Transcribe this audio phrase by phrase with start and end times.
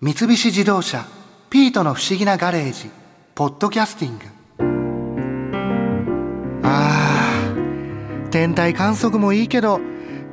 [0.00, 1.04] 三菱自動車
[1.50, 2.88] 「ピートの不思議なガレージ」
[3.34, 4.26] 「ポッドキャスティング」
[6.62, 9.80] あー天体観測もいいけど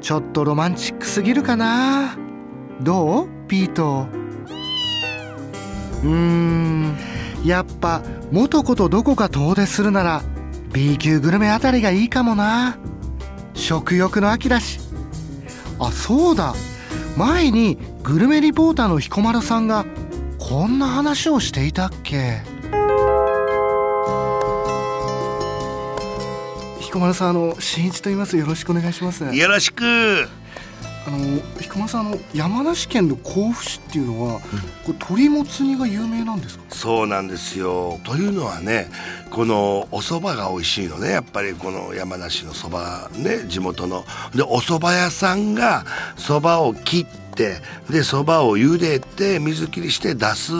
[0.01, 2.15] ちょっとロマンチックすぎるかな。
[2.79, 3.27] どう？
[3.47, 4.05] ピート
[6.03, 6.95] うーん
[7.43, 10.21] やっぱ元子とどこか遠出するなら
[10.73, 12.77] B 級グルメあたりがいいかもな。
[13.55, 14.79] 食欲の秋だし。
[15.79, 16.53] あそうだ。
[17.17, 19.83] 前にグルメリポーターの彦丸さんが
[20.37, 22.43] こんな話をしていたっけ？
[26.81, 28.37] 彦丸さんあの新一と言います。
[28.37, 29.23] よろしくお願いします。
[29.23, 29.83] よろしく。
[31.07, 31.17] あの
[31.59, 34.47] 彦丸さんあの山梨県の甲府市っていうのは、こ
[34.89, 36.63] れ鶏もつ煮が有名なんですか？
[36.69, 37.99] そうなんですよ。
[38.03, 38.87] というのはね
[39.31, 41.09] このお蕎麦が美味しいのね。
[41.09, 44.05] やっぱりこの山梨の蕎麦ね地元の。
[44.35, 45.85] でお蕎麦屋さんが
[46.17, 50.51] 蕎麦を切ってでそばを茹でて水切りして出す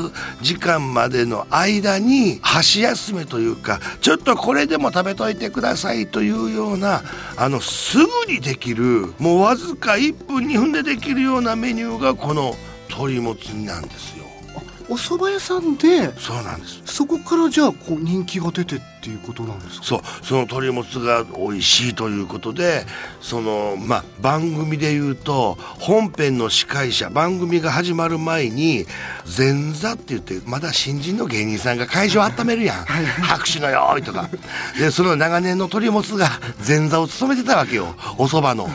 [0.41, 7.01] 時間までの間に箸休めというかちょっとこれでも食べといてくださいというような
[7.37, 12.53] あのすぐにできるもうわずか1分2分でできるようなメニューがこの
[12.89, 14.25] 鶏もつ煮なんですよ。
[14.89, 16.81] お蕎麦屋さんでそうなんです。
[16.85, 19.85] そこからじゃあこう人気が出てっていうことなんですか？
[19.85, 22.85] そうその鶏もつが美味しいということで
[23.21, 28.85] そのまあ番組で言うと本編の司会者番組が始まる前に
[29.37, 32.85] 前座って言ってまだ新人の芸人さんが会場温めるやん。
[32.85, 34.29] 拍手のよーいとか。
[34.77, 36.29] でその長年の鶏もつが
[36.65, 37.95] 前座を務めてたわけよ。
[38.17, 38.69] お蕎麦の。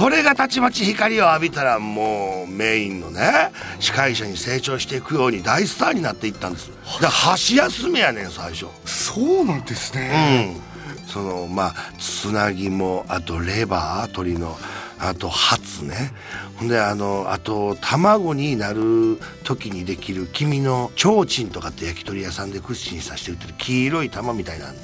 [0.00, 6.70] それがたちまち光を浴びたらもうメインのね司会者に成長していくように大スターになっていったんです。
[7.02, 8.64] だ箸休めやねん最初。
[8.86, 10.56] そうなんですね、
[10.98, 14.56] うん、そのまあつなぎもあとレバー鶏の
[14.98, 16.12] あとハツね。
[16.56, 24.80] ほんであのあと卵になる時にできる黄身の提灯とかって焼き鳥屋さんで串に刺して売ってる黄色い玉みたいなんね、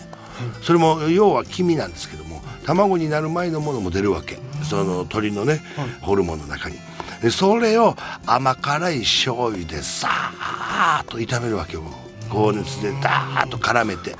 [0.62, 4.38] それも要は黄身なんですけども卵になる前のものも出るわけ、
[4.68, 5.62] その鶏のね、
[6.00, 6.78] ホルモンの中に。
[7.22, 7.96] でそれを
[8.26, 11.82] 甘辛い醤油でさーっと炒めるわけよ。
[12.28, 14.16] 高熱でダーッと絡めて、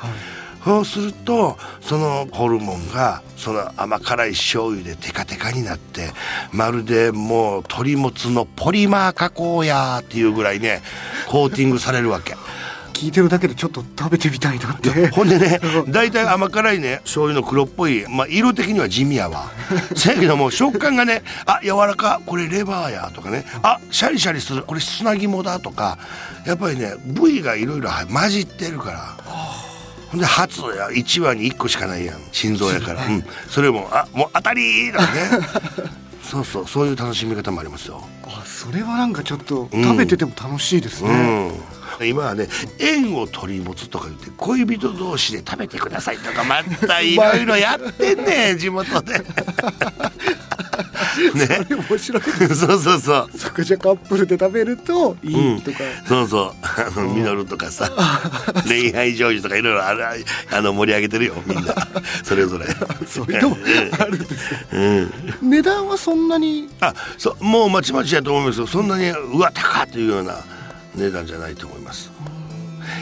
[0.65, 6.11] そうするとそのホルモンがその甘辛い醤油でテカテカになって
[6.53, 10.83] まるでもう鶏もつのポリマー加工やっていうぐらいね
[11.29, 12.36] コーティングされるわけ。
[12.97, 15.09] 聞いてるだけでちょっと食べてみたいなって。
[15.09, 19.51] ほんでね大体甘辛いね醤油の黒っぽい、まあ、色的には地味やわ。
[19.95, 23.45] せやけども食感がねあ柔らかこれレバーやとかね。
[23.63, 25.99] あシャリシャリするこれ砂肝だとか。
[26.47, 29.17] やっぱりね部位がいろいろ混じってるから。
[30.09, 35.07] ほんでハツや1羽に1個しかないやん心臓やから、 うん、それもあもう当たりだね。
[36.23, 38.03] そうそうそういう楽しみ方もありますよ。
[38.25, 41.13] あそれはなんかちょっと食べてても楽しいですね、う
[41.73, 42.49] ん今はね
[42.79, 49.23] 縁を取り持つとか言って恋人同士で食べてくださいとか またいろいろやってんね地元で。
[51.35, 52.23] ね、面白い。
[52.55, 53.39] そうそうそう。
[53.39, 56.55] そこじゃカップルで食べるといいとか、うん、そうそう。
[56.63, 57.91] あのミノルとかさ
[58.67, 60.05] 恋愛成就とかいろいろある
[60.51, 61.75] あの盛り上げてるよみんな。
[62.23, 62.67] それぞれ。
[63.07, 63.57] そういうのも
[63.99, 65.09] あるんですね、
[65.43, 66.69] うん、値段はそんなに？
[66.81, 68.67] あそうもうまちまちやと思いますよ。
[68.67, 70.45] そんなにうわ高っというような
[70.97, 72.11] 値段じゃないと思います。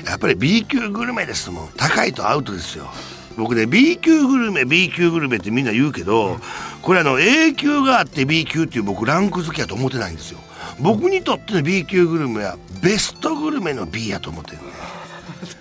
[0.06, 1.68] やっぱり B 級グルメですもん。
[1.76, 2.90] 高いとアウトですよ。
[3.36, 6.38] 僕ね B 級グルメ B 級グルメってみんな言うけど
[6.82, 10.38] これあの A 級があって B 級っていう僕ランク付けやと思ってないんですよ。
[10.80, 14.62] 僕にとっての B 級グルメはベストグルメの B やと思ってるね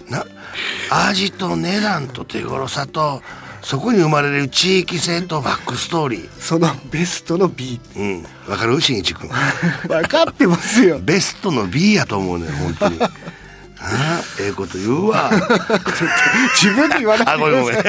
[0.09, 0.25] な
[0.89, 3.21] 味と値段と手頃さと
[3.63, 6.29] そこに生まれる地域性とバックストーリー。
[6.40, 8.24] そのベストの B うん。
[8.47, 8.79] わかる？
[8.81, 9.29] しんいち君
[9.88, 11.00] 分 かってますよ。
[11.01, 13.00] ベストの B やと思うね本当に。
[13.01, 13.09] あ
[13.85, 15.31] あええこと言うわ。
[16.56, 17.84] 自分で言わないあごめんごめん。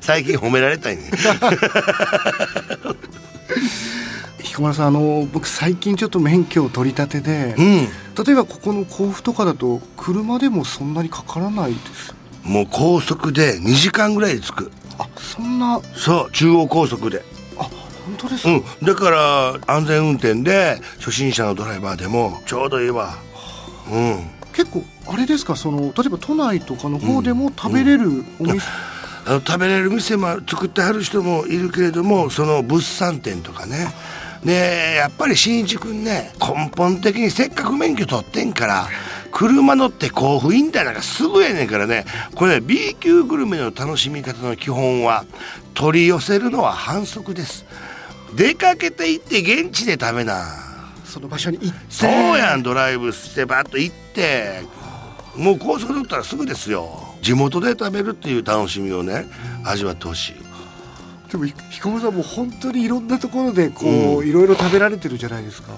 [0.00, 1.10] 最近褒められたいね。
[4.42, 8.24] 彦摩呂さんあの僕最近ちょっと免許を取り立てで、うん。
[8.24, 14.72] 例えばここの甲府とかだと車でもそんなにかからないですもう高速で2時間ぐらいで着く。
[14.98, 15.80] あそんな。
[15.94, 17.22] そう中央高速で。
[17.58, 17.72] あ本
[18.18, 18.64] 当ですか、うん。
[18.86, 23.14] だから安全運転で初心者のドライバーでもちょうどいいわ。
[23.90, 24.30] うん。
[24.52, 25.56] 結構あれですか？
[25.56, 28.60] その例えば都内とかの方でも食べれるお店、
[29.26, 33.88] あの食べれる店も作ってはる人もいるけれどもその物産展とかね。
[34.44, 38.88] でやっぱりしんいち君ね根本的にせっかく免許取ってんから
[39.42, 42.04] 車乗って甲府インターなんかすぐやねんからね。
[42.36, 45.24] これね B 級グルメの楽しみ方の基本は
[45.74, 47.66] 取り寄せるのは反則です。
[48.36, 50.44] 出かけて行って現地で食べな。
[51.04, 51.78] その場所に行って。
[51.90, 54.62] そうやんドライブしてバッと行って。
[55.34, 57.02] もう高速乗ったらすぐですよ。
[57.20, 59.26] 地元で食べるっていう楽しみをね
[59.64, 60.34] 味わってほしい
[61.32, 65.72] でもひ彦摩さんも本当にいろんなところでこう、いろいろ食べられてるじゃないですか。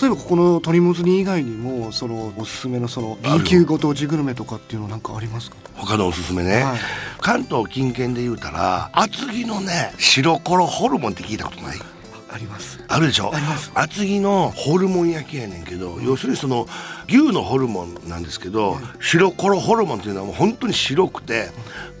[0.00, 5.56] 例えばここの鶏もつ煮以外にもそのおすすめのその B 級ご当地グルメとかっていうのなんかありますか？
[5.74, 6.78] 他のおすすめね、はい。
[7.20, 11.78] 関東近県で言うたら厚木のね白コロホルモンって聞いたことない？
[12.28, 12.84] あります。
[12.88, 13.34] あるでしょ？
[13.34, 13.70] あります。
[13.74, 16.66] 厚木のホルモン焼きやねんけど、要するにその
[17.08, 21.50] 牛のホルモンなんですけど、白コロホルモンっていうのはもう本当に白くて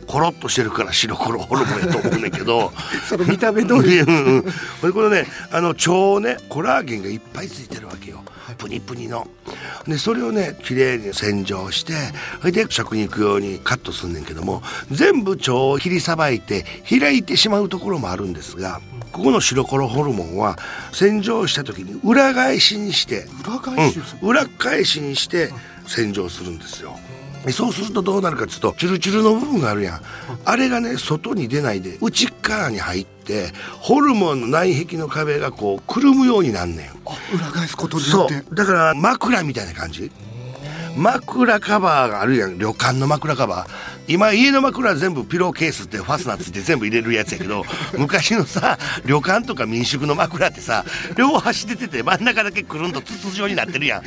[0.06, 2.72] コロッとしてるから白コロホルモンやと思うねんけど。
[3.08, 4.00] その見た目通り。
[4.00, 8.22] うんうんこれこのねあの腸ねコラーゲンがいっぱいついてるわけよ。
[8.58, 9.26] プニプニの。
[9.86, 11.92] でそれをねきれいに洗浄して
[12.40, 18.80] それで食肉用にカットすんねんけども全部腸を切りさばいて開いてしまうところもあるんですが
[19.12, 20.58] ここの白コロホルモンは
[20.92, 25.52] 洗浄した時に裏返しにして裏返しうん、裏返しにして
[25.86, 26.96] 洗浄するんですよ。
[27.05, 27.05] で
[27.52, 30.00] そうするとどうなるかっていうとチュルチュルの部分があるやん。
[30.44, 36.88] あれがね外に出ないで内側に入ってホルモンの内壁の壁がこうくるむようになんねん。
[37.06, 38.34] あ裏返すことによそって。
[38.50, 38.54] う。
[38.54, 40.10] だから枕みたいな感じ
[40.96, 42.58] 枕カバーがあるやん。
[42.58, 43.70] 旅館の枕カバー。
[44.08, 47.64] 今家の枕は全部ピローケースってファスナーついて全部入れるやつやけど
[47.98, 50.84] 昔のさ旅館とか民宿の枕ってさ
[51.16, 54.02] 両端出てて真ん中だけくるんと筒状になってるやん。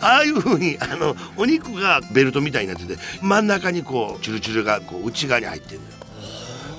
[0.00, 5.92] ああいう風にあのお肉がベルトみたいになってて真ん中にこうチュルチュルがこう内側に入ってるのよ。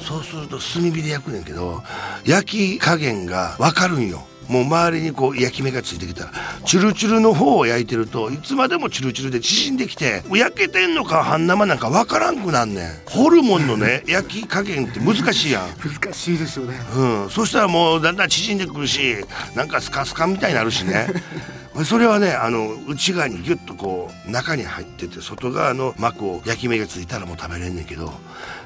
[0.02, 1.84] そうすると炭火で焼くねんけど
[2.26, 6.26] 焼き加減が分かるんよもう周りにこう焼き目がついてきた。
[6.26, 6.32] ら
[6.66, 12.92] チュルチュルの方を焼いてるといつまでもチュルチュルで縮んできて焼けてんのか半生なんか分からんくなんねん。
[13.06, 15.70] ホルモンのね 焼き加減って難しいやん。
[15.80, 16.78] 難しいですよね。
[16.94, 19.16] うん、そしたらもうだんだん縮んでくるし
[19.56, 21.08] なんかスカスカみたいになるしね。
[21.86, 28.12] それはねあの内側にギュッとこう中に入ってて外側の膜を焼き目がついたらもう食べれんねんけど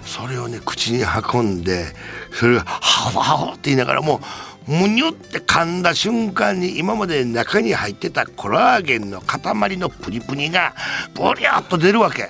[0.01, 1.03] それをね口に
[1.33, 1.85] 運んで
[2.31, 4.19] それがハホハホって言いながらもう
[4.67, 10.73] むにゅって噛んだ瞬間に今まで中に入ってたコラーゲンの塊のプニプニが
[11.13, 12.29] ボリャっと出るわけ。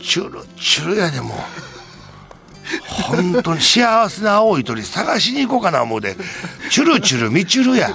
[0.00, 1.38] チュルチュルやでもう。
[2.86, 6.16] 本当に幸せな青い鳥探しに行こうかな思うで
[6.70, 7.90] チュルチュルミチュルや。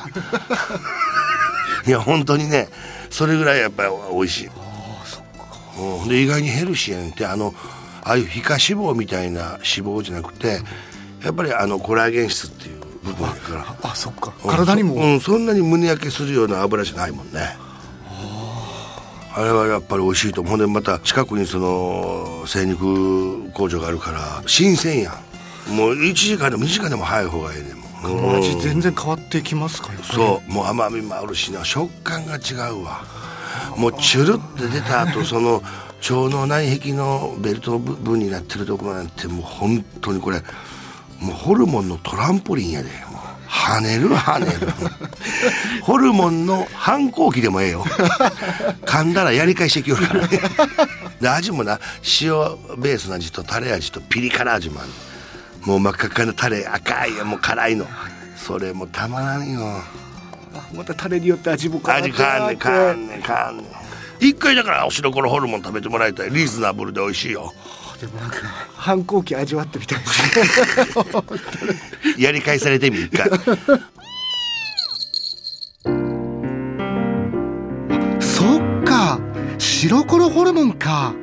[1.86, 2.70] いや本当にね
[3.10, 4.48] それぐらいやっぱり美味しい。
[4.50, 7.26] あそっかうん、で意外にヘルシーやねんって。
[7.26, 7.54] あの
[8.06, 10.60] ああいう皮下脂肪みたいな脂肪じゃなくて
[11.24, 12.83] やっぱりあのコラーゲン質っていう。
[13.04, 13.76] 部分やから。
[13.92, 14.34] あそっか。
[14.48, 17.56] 体にも、うんそんなに胸焼けするような油じゃないもんね。
[19.36, 20.52] あれはやっぱり美味しいと思う。
[20.52, 25.12] ほんでまた近くにその精肉工場があるから新鮮や
[25.70, 25.76] ん。
[25.76, 28.38] もう1時間でも2時間でも早い方がいいねもううん。
[28.38, 30.14] 味全然変わってきますかやっぱり。
[30.14, 30.52] そう。
[30.52, 31.66] もう甘みもあるしな。
[31.66, 33.02] 食感が違うわ。
[33.78, 35.64] もうチュルって出た後その
[36.02, 40.42] 腸の内壁のベルトの部分になってるところなんてもう本当にこれ
[41.20, 42.90] もうホルモンのトランポリンやで。
[42.90, 44.68] もう跳ねる跳ねる。
[45.84, 47.84] ホルモンの反抗期でもええよ。
[48.86, 50.28] 噛んだらやり返してきよるから。
[50.28, 50.40] ね
[51.22, 51.80] で味もな
[52.22, 52.32] 塩
[52.78, 54.90] ベースの味とタレ味とピリ辛味もある
[55.66, 57.88] もう真っ赤っかなタレ赤いもう辛いの。
[58.36, 59.82] それもたまらんよ。
[60.56, 63.66] あまたタレによって味も変わって味変わんね変わんねん変わんねん。
[64.20, 66.30] 一回だからお白黒ホルモン食べてもらいたい。
[66.32, 67.54] リーズナブルで美味しいよ
[68.04, 68.38] でもなんか
[68.76, 70.00] 反抗期味わってみたい。
[72.22, 73.30] やり返されてみ一回
[78.20, 79.22] そっか。
[79.58, 81.16] 白黒ホルモンか。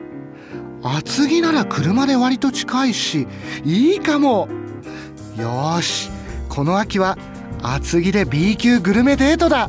[0.83, 3.29] 厚木なら車で割と近いし
[3.63, 4.49] いいかも。
[5.37, 6.11] よし。
[6.49, 7.19] この秋は
[7.63, 9.69] 厚木で B 級グルメデートだ。